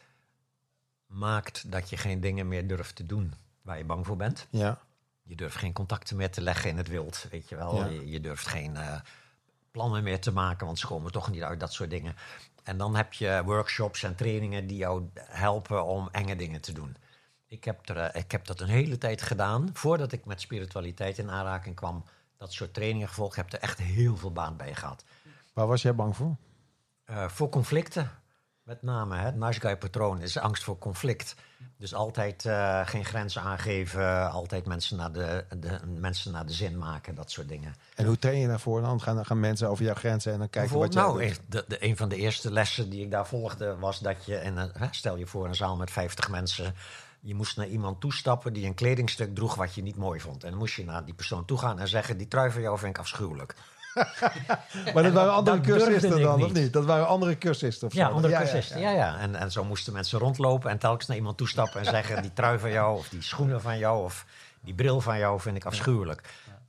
[1.05, 4.47] maakt dat je geen dingen meer durft te doen waar je bang voor bent.
[4.49, 4.79] Ja,
[5.23, 7.75] Je durft geen contacten meer te leggen in het wild, weet je wel.
[7.75, 7.85] Ja.
[7.85, 8.99] Je, je durft geen eh,
[9.71, 12.15] plannen meer te maken, want ze komen toch niet uit, dat soort dingen.
[12.69, 16.95] En dan heb je workshops en trainingen die jou helpen om enge dingen te doen.
[17.47, 21.17] Ik heb, er, eh, ik heb dat een hele tijd gedaan, voordat ik met spiritualiteit
[21.17, 22.03] in aanraking kwam.
[22.38, 25.03] Dat soort trainingen gevolgd, ik heb er echt heel veel baan bij gehad.
[25.53, 26.36] waar was jij bang voor?
[27.03, 28.12] Eh, voor conflicten,
[28.69, 29.15] met name.
[29.15, 31.36] hè, Het nice guy patroon is angst voor conflict.
[31.77, 36.77] Dus altijd eh, geen grenzen aangeven, altijd mensen naar, de, de, mensen naar de zin
[36.77, 37.75] maken, dat soort dingen.
[37.95, 39.01] En hoe train je daarvoor dan?
[39.01, 41.86] Gaan, gaan mensen over jouw grenzen en dan kijken wat jij nou, echt, de, de,
[41.86, 44.34] een van de eerste lessen die ik daar volgde was dat je,
[44.73, 46.75] hè, stel je voor een zaal met 50 mensen,
[47.19, 50.43] je moest naar iemand toestappen die een kledingstuk droeg wat je niet mooi vond.
[50.43, 52.77] En dan moest je naar die persoon toe gaan en zeggen, die trui van jou
[52.77, 53.55] vind ik afschuwelijk.
[54.93, 56.73] Maar dat waren andere dat cursisten dan, of niet.
[56.73, 58.80] Dat waren andere cursisten of Ja, andere cursisten.
[58.80, 59.17] Ja, ja.
[59.19, 62.60] En, en zo moesten mensen rondlopen en telkens naar iemand toestappen en zeggen: die trui
[62.60, 64.25] van jou, of die schoenen van jou, of
[64.62, 66.21] die bril van jou vind ik afschuwelijk.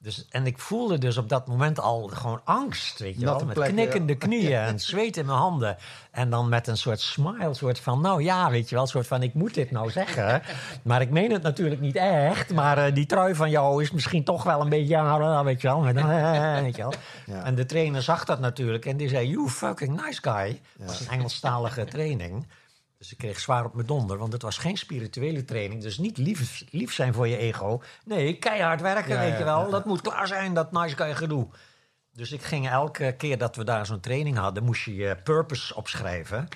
[0.02, 3.44] Dus, en ik voelde dus op dat moment al gewoon angst, weet je wel.
[3.44, 4.18] Met knikkende ja.
[4.18, 5.76] knieën en zweet in mijn handen.
[6.10, 9.22] En dan met een soort smile, soort van, nou ja, weet je wel, soort van,
[9.22, 10.42] ik moet dit nou zeggen.
[10.82, 12.52] Maar ik meen het natuurlijk niet echt.
[12.52, 15.68] Maar eh, die trui van jou is misschien toch wel een beetje, ja, weet je
[15.68, 15.80] wel.
[15.80, 15.94] Met,
[16.62, 16.92] weet je wel.
[17.26, 17.44] Ja.
[17.44, 20.60] En de trainer zag dat natuurlijk en die zei, you fucking nice guy.
[20.76, 22.46] Dat was een Engelstalige training.
[23.00, 25.82] Dus ik kreeg zwaar op mijn donder, want het was geen spirituele training.
[25.82, 27.82] Dus niet lief, lief zijn voor je ego.
[28.04, 29.64] Nee, keihard werken, Ja, weet ja, je wel.
[29.64, 29.70] ja.
[29.70, 31.48] Dat moet klaar zijn, dat nice guy gedoe.
[32.12, 35.74] Dus ik ging elke keer dat we daar zo'n training hadden, moest je je purpose
[35.74, 36.48] opschrijven.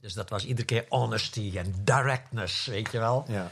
[0.00, 3.24] Dus dat was iedere keer honesty en directness, weet je wel.
[3.28, 3.48] Ja.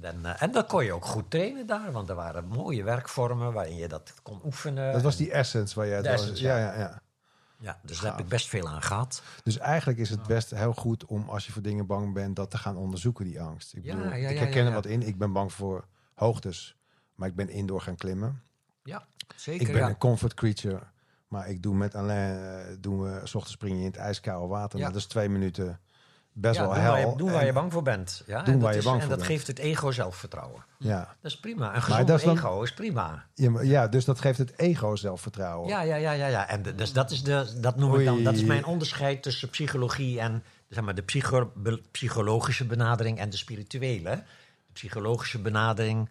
[0.00, 3.52] En, eh, en dat kon je ook goed trainen daar, want er waren mooie werkvormen
[3.52, 4.92] waarin je dat kon oefenen.
[4.92, 6.72] Dat was die essence waar jij het De over- essence, ja, ja.
[6.72, 7.00] ja, ja.
[7.62, 9.22] Ja, dus daar heb ik best veel aan gehad.
[9.42, 12.50] Dus eigenlijk is het best heel goed om als je voor dingen bang bent, dat
[12.50, 13.74] te gaan onderzoeken, die angst.
[13.74, 15.02] Ik, bedoel, ik herken er wat in.
[15.02, 16.76] Ik ben bang voor hoogtes,
[17.14, 18.42] maar ik ben indoor gaan klimmen.
[18.82, 19.66] Ja, zeker.
[19.66, 20.82] Ik ben een comfort creature,
[21.28, 24.46] maar ik doe met alleen, eh, doen we, s ochtends spring je in het ijskoude
[24.48, 24.78] water.
[24.78, 25.80] Nou, dat is twee minuten
[26.32, 26.92] best Ja, wel doen hel.
[26.92, 28.22] waar je, doen waar je bang voor bent.
[28.26, 29.30] Ja, Doen en waar dat je is- bang En voor dat bent.
[29.30, 30.64] geeft het ego zelfvertrouwen.
[30.78, 30.98] Ja.
[31.20, 31.74] Dat is prima.
[31.74, 33.24] Een gezond is dan- ego is prima.
[33.62, 35.68] Ja, dus dat geeft het ego zelfvertrouwen.
[35.68, 36.26] Ja, ja, ja, ja.
[36.26, 36.48] ja.
[36.48, 39.48] En de- dus dat, is de, dat noem ik dan, dat is mijn onderscheid tussen
[39.50, 44.10] psychologie en zeg maar, de psycho- be- psychologische benadering en de spirituele.
[44.66, 46.08] De psychologische benadering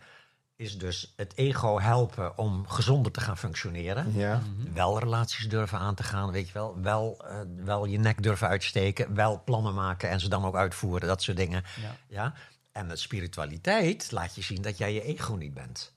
[0.62, 4.14] is dus het ego helpen om gezonder te gaan functioneren.
[4.16, 4.42] Ja.
[4.74, 6.78] Wel relaties durven aan te gaan, weet je wel.
[6.82, 9.16] Wel, eh, wel je nek durven uitsteken.
[9.16, 11.08] Wel plannen maken en ze dan ook uitvoeren.
[11.08, 11.64] Dat soort dingen.
[11.82, 11.96] Ja.
[12.08, 12.34] Ja?
[12.72, 15.94] En de spiritualiteit laat je zien dat jij je ego niet bent.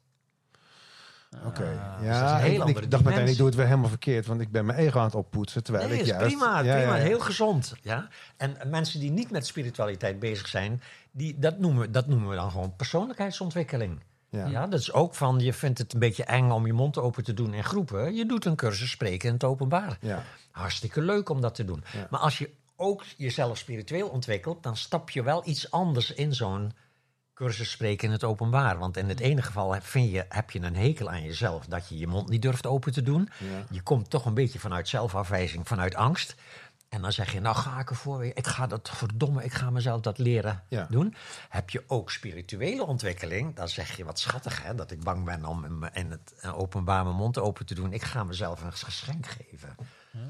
[1.47, 1.79] Oké.
[1.81, 3.67] Ah, dus dat is ja, een heel ik, ik dacht meteen, ik doe het weer
[3.67, 5.63] helemaal verkeerd, want ik ben mijn ego aan het oppoetsen.
[5.65, 6.27] Terwijl Nee, ik is juist...
[6.27, 7.03] prima, Ja, prima ja, ja.
[7.05, 7.75] heel gezond.
[7.83, 8.09] Ja?
[8.37, 12.35] En mensen die niet met spiritualiteit bezig zijn, die, dat, noemen, we- dat noemen we
[12.35, 14.01] dan gewoon persoonlijkheidsontwikkeling.
[14.35, 14.47] Ja.
[14.47, 14.67] Ja.
[14.67, 17.35] dat is ook van, je vindt het een beetje eng om je mond open te
[17.35, 18.15] doen in groepen.
[18.15, 19.99] Je doet een cursus spreken in het openbaar.
[20.01, 20.23] Ja.
[20.51, 21.85] Hartstikke leuk om dat te doen.
[21.93, 22.07] Ja.
[22.11, 26.73] Maar als je ook jezelf spiritueel ontwikkelt, dan stap je wel iets anders in zo'n
[27.35, 28.79] cursus spreken in het openbaar.
[28.79, 31.89] Want in het ene geval heb, vind je, heb je een hekel aan jezelf dat
[31.89, 33.29] je je mond niet durft open te doen.
[33.71, 36.35] Je komt toch een beetje vanuit zelfafwijzing, vanuit angst.
[36.95, 40.01] En dan zeg je, nou ga ik ervoor, ik ga dat verdomme, ik ga mezelf
[40.01, 40.87] dat leren Ja.
[40.91, 41.15] doen.
[41.49, 45.45] Heb je ook spirituele ontwikkeling, dan zeg je wat schattig hè, dat ik bang ben
[45.45, 47.93] om in, het openbaar mijn mond open te doen.
[47.93, 49.77] Ik ga mezelf een geschenk geven.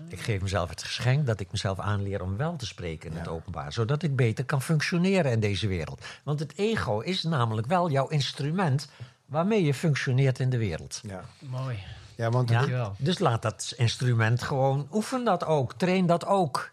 [0.08, 3.28] Ik geef mezelf het geschenk dat ik mezelf aanleer om wel te spreken in het
[3.28, 3.72] openbaar.
[3.72, 6.04] Zodat ik beter kan functioneren in deze wereld.
[6.22, 8.88] Want het ego is namelijk wel jouw instrument
[9.26, 11.00] waarmee je functioneert in de wereld.
[11.02, 11.24] Ja.
[11.38, 11.78] Mooi.
[12.16, 12.92] Ja, want Ja?
[12.98, 16.70] Dus laat dat instrument gewoon, oefen dat ook, train dat ook.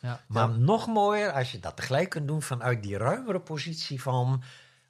[0.00, 0.20] Ja.
[0.26, 4.42] Maar nog mooier als je dat tegelijk kunt doen vanuit die ruimere positie van...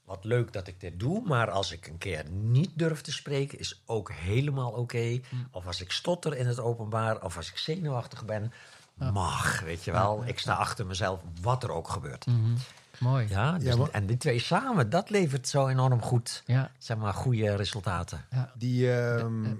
[0.04, 3.58] wat leuk dat ik dit doe, maar als ik een keer niet durf te spreken...
[3.58, 5.20] is ook helemaal oké.
[5.50, 8.52] Of als ik stotter in het openbaar, of als ik zenuwachtig ben...
[8.94, 10.22] mag, weet je wel.
[10.26, 12.26] Ik sta achter mezelf, wat er ook gebeurt.
[12.26, 12.54] Mhm.
[12.98, 13.26] Mooi.
[13.28, 16.70] Ja, dus, Ja, maar- en die twee samen, dat levert zo enorm goed, Ja.
[16.78, 18.24] zeg maar, goede resultaten.
[18.30, 18.52] ja.
[18.54, 19.54] Die, ehm,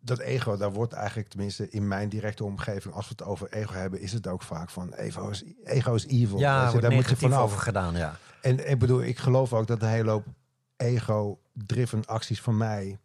[0.00, 3.72] dat ego, daar wordt eigenlijk, tenminste in mijn directe omgeving, als we het over ego
[3.72, 6.38] hebben, is het ook vaak van ego is, ego is evil.
[6.38, 7.42] Ja, je, daar moet je vanaf.
[7.42, 8.16] over gedaan, ja.
[8.40, 10.24] En ik bedoel, ik geloof ook dat een hele hoop
[10.76, 12.98] ego-driven acties van mij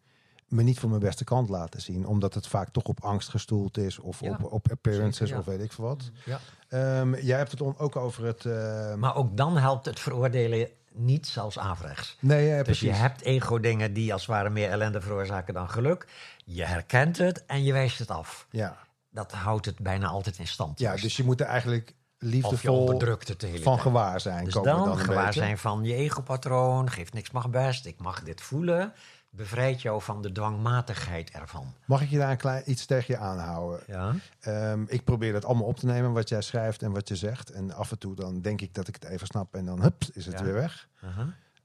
[0.47, 2.05] me niet van mijn beste kant laten zien.
[2.05, 5.39] Omdat het vaak toch op angst gestoeld is of Ja, op, op appearances zeker, ja.
[5.39, 6.11] of weet ik veel wat.
[6.25, 6.39] ja.
[6.67, 8.45] Ehm, jij hebt het ook over het...
[8.45, 12.17] ehm, Maar ook dan helpt het veroordelen niet zelfs averechts.
[12.19, 12.87] nee, ja, Dus precies.
[12.87, 16.07] je hebt ego-dingen die als het ware meer ellende veroorzaken dan geluk.
[16.45, 18.47] Je herkent het en je wijst het af.
[18.49, 18.77] Ja.
[19.09, 20.79] Dat houdt het bijna altijd in stand.
[20.79, 21.03] ja, juist.
[21.03, 23.81] dus je moet er eigenlijk liefdevol van tijd.
[23.81, 24.45] gewaar zijn.
[24.45, 25.39] Dus dan, dan gewaar beetje.
[25.39, 28.93] zijn van je ego-patroon, geeft niks mag best, ik mag dit voelen,
[29.33, 31.73] bevrijdt jou van de dwangmatigheid ervan.
[31.85, 33.83] Mag ik je daar een klein iets tegen je aanhouden?
[33.87, 34.13] Ja?
[34.39, 37.49] Ehm, ik probeer dat allemaal op te nemen, wat jij schrijft en wat je zegt.
[37.51, 40.09] En af en toe dan denk ik dat ik het even snap en dan hups,
[40.09, 40.43] is het Ja.
[40.45, 40.89] weer weg.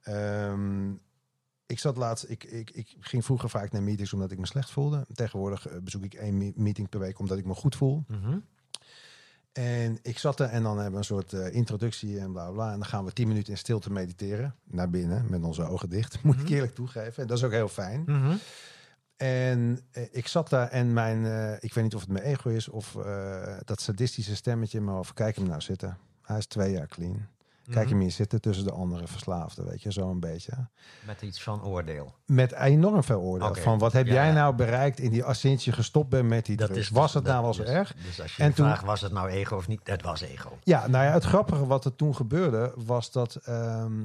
[0.02, 0.90] Ehm,
[1.66, 4.70] ik zat laatst, ik, ik, ik ging vroeger vaak naar meetings omdat ik me slecht
[4.70, 5.06] voelde.
[5.14, 8.04] Tegenwoordig eh, bezoek ik één me- meeting per week omdat ik me goed voel.
[8.08, 8.38] Mhm.
[9.56, 12.72] En ik zat er en dan hebben we een soort eh, introductie en bla bla.
[12.72, 14.54] En dan gaan we tien minuten in stilte mediteren.
[14.64, 16.18] Naar binnen, met onze ogen dicht.
[16.22, 16.52] Moet ik Mhm.
[16.52, 17.22] eerlijk toegeven.
[17.22, 18.02] En dat is ook heel fijn.
[18.06, 18.36] Mhm.
[19.16, 22.48] En eh, ik zat daar en mijn, eh, ik weet niet of het mijn ego
[22.50, 22.92] is of
[23.64, 25.98] dat sadistische stemmetje, maar of kijk hem nou zitten.
[26.22, 27.26] Hij is twee jaar clean.
[27.70, 27.88] Kijk Mhm.
[27.94, 30.68] hem hier zitten tussen de andere verslaafden, weet je, zo een beetje.
[31.06, 32.14] Met iets van oordeel.
[32.26, 33.54] Met enorm veel oordeel.
[33.54, 36.56] Van wat heb Ja, jij nou bereikt in die sinds je gestopt bent met die
[36.56, 36.88] drugs?
[36.88, 37.94] Was het dat- nou wel zo dus- erg?
[38.06, 39.80] Dus als je En toen- vraagt, was het nou ego of niet?
[39.84, 40.58] Het was ego.
[40.62, 44.02] Ja, nou ja, het grappige wat er toen gebeurde was dat, ehm,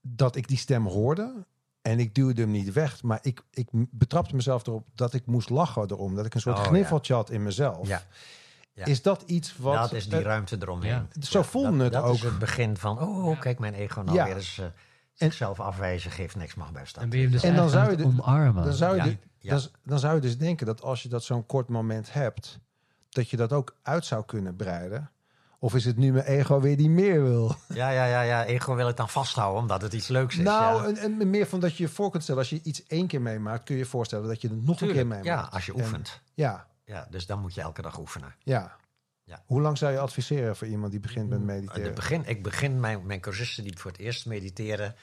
[0.00, 1.46] dat ik die stem hoorde.
[1.82, 5.50] En ik duwde hem niet weg, maar ik, ik betrapte mezelf erop dat ik moest
[5.50, 6.14] lachen erom.
[6.14, 6.68] Dat ik een soort Oh, ja.
[6.68, 7.86] gniffeltje had in mezelf.
[7.88, 8.02] Ja.
[8.78, 8.84] Ja.
[8.84, 9.74] Is dat iets wat...
[9.74, 10.90] dat is die eh, ruimte eromheen.
[10.90, 11.06] ja.
[11.20, 12.14] Zo voelde dat, het dat ook.
[12.14, 14.24] is het begin van, oh, kijk mijn ego nou Ja.
[14.24, 14.66] weer eens eh,
[15.12, 16.72] zichzelf afwijzen, geeft niks mag
[17.08, 18.64] ben je hem dus En dan zou je het omarmen.
[18.64, 19.04] dan, zou je Ja.
[19.04, 19.50] dus- Ja.
[19.50, 22.58] dan, dan zou je dus denken dat als je dat zo'n kort moment hebt,
[23.08, 25.10] dat je dat ook uit zou kunnen breiden.
[25.60, 27.54] Of is het nu mijn ego weer die meer wil?
[27.68, 30.44] Ja, ja, ja, ja, ego wil het dan vasthouden omdat het iets leuks is.
[30.44, 31.00] nou, ja.
[31.00, 32.40] en, en meer van dat je je voor kunt stellen.
[32.40, 34.88] Als je iets één keer meemaakt, kun je je voorstellen dat je het nog een
[34.92, 35.24] keer meemaakt.
[35.24, 36.20] Ja, als je En- oefent.
[36.34, 38.34] ja, Ja, dus dan moet je elke dag oefenen.
[38.42, 38.76] ja.
[39.24, 39.42] Ja.
[39.46, 41.82] Hoe lang zou je adviseren voor iemand die begint met In mediteren?
[41.82, 44.94] het begin, ik begin mijn, mijn cursisten die voor het eerst mediteren,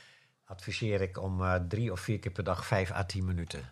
[0.46, 3.72] adviseer ik om eh, drie of vier keer per dag vijf à tien minuten.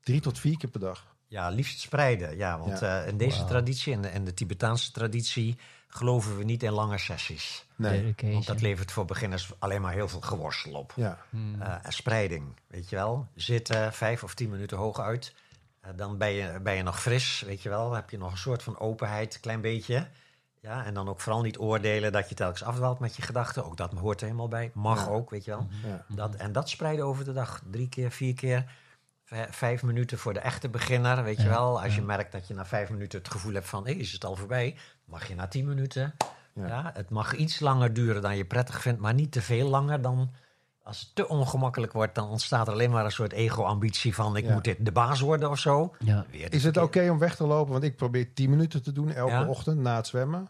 [0.00, 1.16] Drie tot vier keer per dag.
[1.26, 2.36] Ja, liefst spreiden.
[2.36, 3.02] Ja, want Ja.
[3.02, 7.66] eh, in deze traditie, in de, Tibetaanse traditie, geloven we niet in lange sessies.
[7.76, 8.00] Nee.
[8.00, 8.32] Dedication.
[8.32, 10.92] Want dat levert voor beginners alleen maar heel veel geworstel op.
[10.96, 11.18] Ja.
[11.30, 11.62] Hmm.
[11.62, 13.28] Eh, en spreiding, weet je wel.
[13.34, 15.34] Zitten vijf of tien minuten hoog uit.
[15.84, 17.92] Eh, dan ben je, ben je nog fris, weet je wel.
[17.92, 20.06] Heb je nog een soort van openheid, klein beetje.
[20.60, 23.64] Ja, en dan ook vooral niet oordelen dat je telkens afdwaalt met je gedachten.
[23.64, 24.70] Ook dat hoort er helemaal bij.
[24.74, 25.10] Mag Ja.
[25.10, 25.68] ook, weet je wel.
[25.86, 26.04] Ja.
[26.08, 27.62] Dat, en dat spreiden over de dag.
[27.70, 28.72] Drie keer, vier keer.
[29.50, 31.82] Vijf minuten voor de echte beginner, weet je wel.
[31.82, 33.86] Als je merkt dat je na vijf minuten het gevoel hebt van...
[33.86, 34.76] hé, is het al voorbij?
[35.04, 36.14] Mag je na tien minuten.
[36.54, 36.66] Ja.
[36.66, 36.90] Ja.
[36.94, 39.00] het mag iets langer duren dan je prettig vindt...
[39.00, 40.34] maar niet te veel langer dan
[40.84, 44.44] als het te ongemakkelijk wordt, dan ontstaat er alleen maar een soort ego-ambitie van ik
[44.44, 44.52] Ja.
[44.52, 45.94] moet dit de baas worden of zo.
[45.98, 46.24] Ja.
[46.30, 47.72] Is het oké om weg te lopen?
[47.72, 49.46] Want ik probeer 10 minuten te doen elke Ja.
[49.46, 50.48] ochtend na het zwemmen.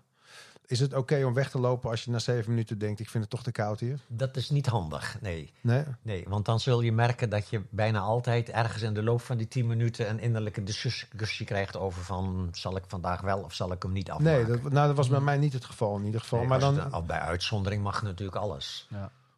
[0.67, 3.23] Is het oké om weg te lopen als je na 7 minuten denkt: ik vind
[3.23, 3.99] het toch te koud hier?
[4.07, 5.53] Dat is niet handig, nee.
[5.61, 5.85] Nee?
[6.03, 9.37] Nee, want dan zul je merken dat je bijna altijd ergens in de loop van
[9.37, 13.73] die 10 minuten een innerlijke discussie krijgt over van zal ik vandaag wel of zal
[13.73, 14.11] ik hem niet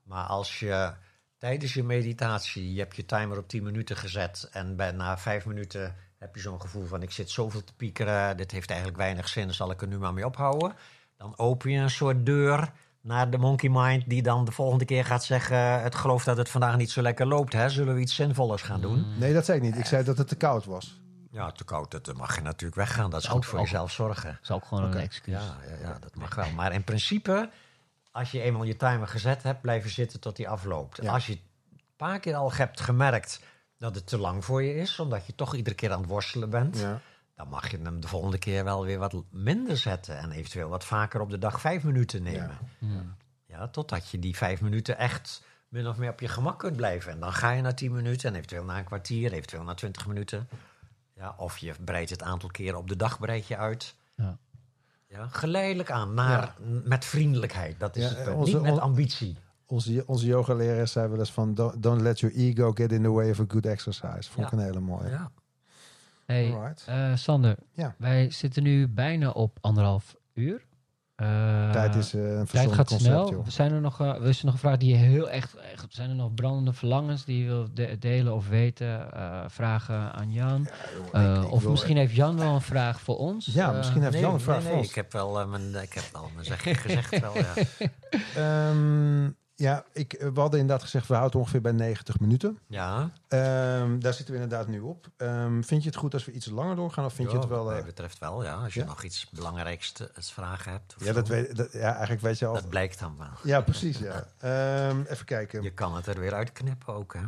[0.07, 0.93] maar als je
[1.39, 5.47] tijdens je meditatie, je hebt je timer op 10 minuten gezet en bij, na 5
[5.47, 9.29] minuten heb je zo'n gevoel van ik zit zoveel te piekeren, dit heeft eigenlijk weinig
[9.29, 10.73] zin, zal ik er nu maar mee ophouden.
[11.17, 15.05] Dan open je een soort deur naar de monkey mind die dan de volgende keer
[15.05, 17.69] gaat zeggen, het geloof dat het vandaag niet zo lekker loopt, hè?
[17.69, 19.19] zullen we iets zinvollers gaan doen?
[19.19, 19.79] nee, dat zei ik niet.
[19.79, 21.01] Ik zei dat het te koud was.
[21.31, 23.91] Ja, te koud, dat dan mag je natuurlijk weggaan, dat is goed voor ook- jezelf
[23.93, 24.31] zorgen.
[24.31, 25.35] Dat is ook gewoon een excuus.
[25.35, 26.51] Ja, ja, ja, dat mag wel.
[26.51, 27.51] Maar in principe,
[28.17, 31.03] als je eenmaal je timer gezet hebt, blijf je zitten tot die afloopt.
[31.03, 31.13] Ja.
[31.13, 33.41] Als je een paar keer al hebt gemerkt
[33.79, 36.51] dat het te lang voor je is, omdat je toch iedere keer aan het worstelen
[36.51, 37.01] bent, Ja.
[37.35, 40.85] dan mag je hem de volgende keer wel weer wat minder zetten en eventueel wat
[40.85, 42.59] vaker op de dag vijf minuten nemen.
[42.79, 43.15] Hmm.
[43.47, 47.13] Ja, totdat je die vijf minuten echt min of meer op je gemak kunt blijven.
[47.13, 50.07] En dan ga je na tien minuten en eventueel na een kwartier, eventueel na twintig
[50.07, 50.49] minuten.
[51.15, 53.95] Ja, of je breidt het aantal keren op de dag breid je uit.
[55.09, 55.27] Ja.
[55.29, 57.81] Geleidelijk aan, naar, met vriendelijkheid.
[57.81, 59.37] Dat is Ja, het onze- Niet met ambitie.
[59.67, 61.55] Onze, onze yoga-leraar zei wel eens van...
[61.55, 64.31] Don't, don't let your ego get in the way of a good exercise.
[64.31, 65.09] Vond ik een hele mooie.
[65.09, 65.31] Ja.
[66.25, 67.95] Hey, eh, Sander, Ja.
[67.99, 70.65] wij zitten nu bijna op anderhalf uur.
[71.17, 73.31] Eh, Tijd is eh, een tijd gaat concept, snel.
[73.31, 73.47] joh.
[73.49, 75.87] Zijn er nog, uh, is er nog een vraag die je heel echt, echt...
[75.89, 79.13] Zijn er nog brandende verlangens die je wil de- delen of weten?
[79.13, 80.69] Eh, vragen aan Jan?
[81.13, 83.47] joh, Eh, ik- ik of misschien heeft Jan wel een vraag voor ons?
[83.47, 84.89] Ja, misschien heeft Nee, Jan een vraag nee, voor ons.
[84.89, 87.21] Ik heb wel mijn, ik heb wel mijn zeg, gezegd.
[87.21, 87.53] Wel, ja.
[88.71, 91.07] Ehm, ja, ik, eh, we hadden inderdaad gezegd...
[91.09, 92.59] we houden ongeveer bij 90 minuten.
[92.67, 95.09] ja, Ehm, daar zitten we inderdaad nu op.
[95.17, 97.05] Ehm, vind je het goed als we iets langer doorgaan?
[97.05, 97.59] Of vind je het wel...
[97.65, 98.55] Wat eh, mij betreft wel, ja.
[98.55, 98.87] Als je Ja?
[98.87, 100.95] nog iets belangrijks te te vragen hebt.
[100.99, 101.33] ja, dat zo.
[101.33, 102.55] weet, dat, ja, eigenlijk weet je al...
[102.55, 103.29] Dat blijkt dan wel.
[103.43, 104.25] Ja, precies, ja.
[104.39, 105.63] Ehm, even kijken.
[105.63, 107.21] Je kan het er weer uitknippen ook, hè.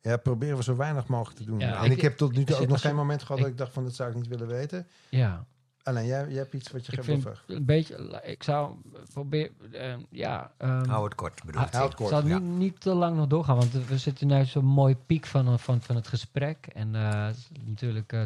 [0.00, 1.58] Ja, proberen we zo weinig mogelijk te doen.
[1.58, 3.52] Ja, en ik- ik, heb tot nu toe ook nog geen moment gehad ik- dat
[3.52, 3.84] ik dacht van...
[3.84, 4.86] dat zou ik niet willen weten.
[5.08, 5.44] Ja,
[5.82, 7.56] Alleen, jij, jij hebt iets wat je ik graag wil vind vragen.
[7.56, 8.20] een beetje...
[8.24, 8.74] Ik zou
[9.12, 9.52] proberen...
[9.72, 11.68] eh, ja, ehm, Hou het kort, bedoel ik.
[11.98, 12.20] Ik ja.
[12.20, 15.82] niet, niet te lang nog doorgaan, want we zitten nu zo'n mooi piek van, van,
[15.82, 16.66] van het gesprek.
[16.66, 17.28] En eh,
[17.64, 18.12] natuurlijk...
[18.12, 18.22] eh,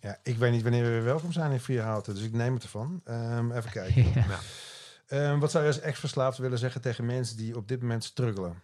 [0.00, 2.62] Ja, ik weet niet wanneer we weer welkom zijn in Vierhouten, dus ik neem het
[2.62, 3.00] ervan.
[3.04, 4.04] Ehm, even kijken.
[4.28, 4.38] ja.
[5.06, 8.62] Ehm, wat zou je als ex-verslaafd willen zeggen tegen mensen die op dit moment struggelen?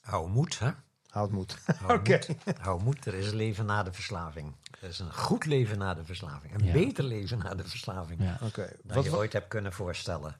[0.00, 0.70] Hou moed, hè.
[1.08, 1.58] Houd moed.
[1.86, 2.18] Hou Oké.
[2.28, 2.58] moed.
[2.58, 3.06] Hou moed.
[3.06, 4.52] Er is een leven na de verslaving.
[4.82, 6.54] Er is een goed leven na de verslaving.
[6.54, 6.72] Een Ja.
[6.72, 8.20] beter leven na de verslaving.
[8.22, 8.36] ja.
[8.38, 8.50] Dan
[8.82, 10.36] Wat, je ooit hebt kunnen voorstellen.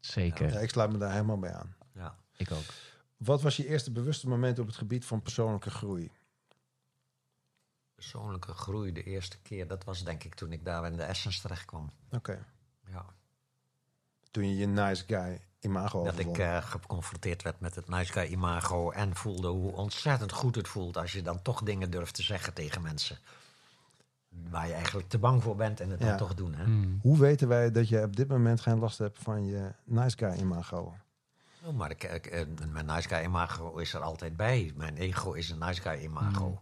[0.00, 0.52] zeker.
[0.52, 1.74] ja, ik sluit me daar helemaal bij aan.
[1.92, 2.14] Ja.
[2.36, 2.62] Ik ook.
[3.16, 6.10] Wat was je eerste bewuste moment op het gebied van persoonlijke groei?
[7.94, 11.40] Persoonlijke groei de eerste keer, dat was denk ik toen ik daar in de Essence
[11.40, 11.90] terecht kwam.
[12.10, 12.44] Oké.
[12.86, 13.04] Ja.
[14.30, 18.24] Toen je je nice guy imago Dat ik eh, geconfronteerd werd met het nice guy
[18.30, 22.22] imago en voelde hoe ontzettend goed het voelt als je dan toch dingen durft te
[22.22, 23.18] zeggen tegen mensen.
[24.50, 26.06] Waar je eigenlijk te bang voor bent en het Ja.
[26.08, 26.54] dan toch doen.
[26.54, 26.66] Hè?
[26.66, 26.98] Mm.
[27.02, 30.32] Hoe weten wij dat je op dit moment geen last hebt van je nice guy
[30.38, 30.94] imago?
[31.64, 34.72] Oh, maar ik, ik, eh, mijn nice guy imago is er altijd bij.
[34.76, 36.58] Mijn ego is een nice guy imago.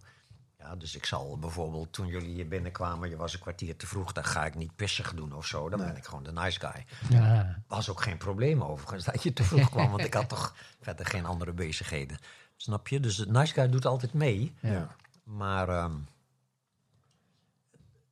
[0.59, 4.13] Ja, dus ik zal bijvoorbeeld, toen jullie hier binnenkwamen, je was een kwartier te vroeg,
[4.13, 5.69] dan ga ik niet pissig doen of zo.
[5.69, 5.89] Dan Nee.
[5.89, 6.85] ben ik gewoon de nice guy.
[7.09, 7.63] Ja.
[7.69, 11.07] Was ook geen probleem overigens dat je te vroeg kwam, want ik had toch verder
[11.07, 12.19] geen andere bezigheden.
[12.57, 13.01] Snap je?
[13.01, 14.55] Dus de nice guy doet altijd mee.
[14.61, 14.89] Ja.
[15.25, 15.93] Maar ehm,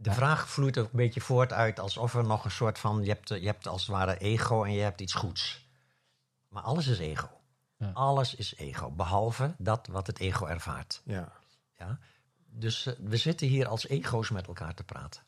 [0.00, 3.02] de vraag vloeit ook een beetje voort uit alsof er nog een soort van...
[3.02, 5.66] Je hebt, je hebt als het ware ego en je hebt iets goeds.
[6.48, 7.28] Maar alles is ego.
[7.76, 7.90] Ja.
[7.94, 11.02] Alles is ego, behalve dat wat het ego ervaart.
[11.04, 11.32] Ja,
[11.76, 11.98] Ja?
[12.50, 15.22] Dus eh, we zitten hier als ego's met elkaar te praten.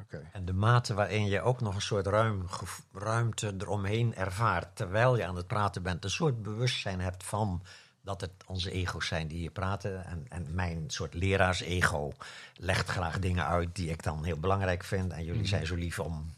[0.00, 0.28] oké.
[0.32, 2.46] En de mate waarin je ook nog een soort ruim,
[2.92, 4.76] ruimte eromheen ervaart...
[4.76, 7.62] terwijl je aan het praten bent, een soort bewustzijn hebt van...
[8.04, 10.04] dat het onze ego's zijn die hier praten.
[10.06, 12.12] En, en mijn soort leraars-ego
[12.56, 15.12] legt graag dingen uit die ik dan heel belangrijk vind.
[15.12, 16.34] En jullie zijn zo lief om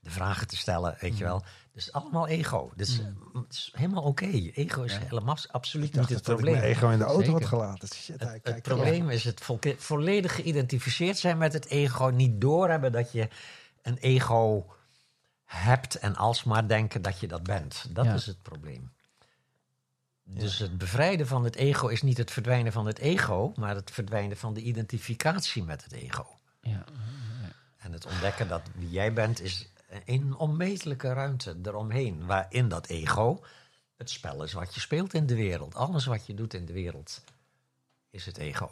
[0.00, 1.42] de vragen te stellen, weet je wel.
[1.72, 2.70] Dus allemaal ego.
[2.76, 4.26] Dus eh, het is helemaal oké.
[4.52, 6.52] Ego is helemaal absoluut niet het dat ik probleem.
[6.54, 7.46] mijn ego in de auto had Zeker.
[7.48, 7.88] gelaten.
[7.88, 9.40] Shit, Het, het probleem is het
[9.76, 12.06] volledig geïdentificeerd zijn met het ego.
[12.08, 13.28] Niet doorhebben dat je
[13.82, 14.66] een ego
[15.44, 17.86] hebt en alsmaar denken dat je dat bent.
[17.90, 18.14] Dat Ja.
[18.14, 18.92] is het probleem.
[20.28, 23.90] Dus het bevrijden van het ego is niet het verdwijnen van het ego, maar het
[23.90, 26.26] verdwijnen van de identificatie met het ego.
[26.60, 26.84] Ja.
[27.76, 29.68] En het ontdekken dat wie jij bent is
[30.04, 33.44] een onmetelijke ruimte eromheen, waarin dat ego
[33.96, 35.74] Het spel is wat je speelt in de wereld.
[35.74, 37.24] Alles wat je doet in de wereld
[38.10, 38.70] is het ego.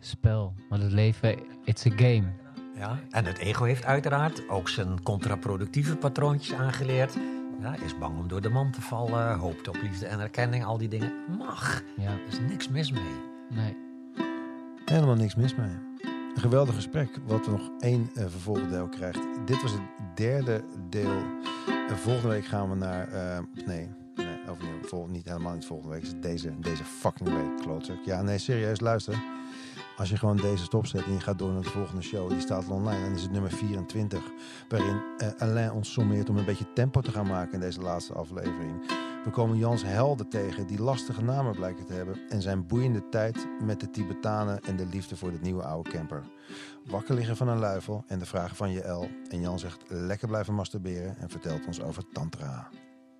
[0.00, 0.54] Spel.
[0.68, 2.32] Maar het leven, it's a game.
[2.74, 3.00] Ja?
[3.10, 7.16] En het ego heeft uiteraard ook zijn contraproductieve patroontjes aangeleerd.
[7.60, 10.78] Ja, is bang om door de man te vallen, hoopt op liefde en erkenning, al
[10.78, 11.12] die dingen.
[11.38, 11.82] Mag.
[11.96, 13.14] Ja, Er is niks mis mee.
[13.50, 13.76] nee.
[14.84, 15.70] Helemaal niks mis mee.
[16.34, 19.18] Een geweldig gesprek, wat we nog één uh, vervolgdeel krijgt.
[19.46, 19.80] Dit was het
[20.14, 21.22] derde deel.
[21.68, 23.08] Uh, volgende week gaan we naar...
[23.12, 24.82] Uh, nee, nee overnieuw.
[24.82, 26.02] Vol, niet helemaal niet volgende week.
[26.02, 27.96] Is deze, deze fucking week, klootzak.
[28.04, 29.14] Ja, nee, serieus, luister.
[29.98, 32.68] Als je gewoon deze stopzet en je gaat door naar de volgende show, die staat
[32.68, 33.02] al online.
[33.02, 34.22] Dan is het nummer 24,
[34.68, 38.12] waarin uh, Alain ons sommeert om een beetje tempo te gaan maken in deze laatste
[38.12, 38.86] aflevering.
[39.24, 42.28] We komen Jans Helden tegen, die lastige namen blijken te hebben.
[42.28, 46.22] En zijn boeiende tijd met de Tibetanen en de liefde voor de nieuwe oude camper.
[46.84, 49.08] Wakker liggen van een luifel en de vragen van JL.
[49.28, 52.68] En Jan zegt lekker blijven masturberen en vertelt ons over Tantra.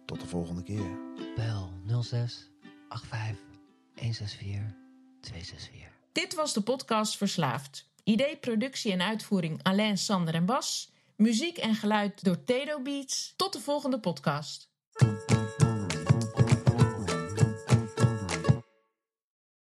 [0.05, 0.99] Tot de volgende keer.
[1.37, 1.71] Bel
[2.03, 2.51] 06
[2.89, 3.39] 85
[3.95, 4.75] 164
[5.21, 5.98] 264.
[6.19, 7.91] Dit was de podcast Verslaafd.
[8.05, 10.93] Idee, productie en uitvoering Alain, Sander en Bas.
[11.17, 13.35] Muziek en geluid door Tedo Beats.
[13.37, 14.71] Tot de volgende podcast.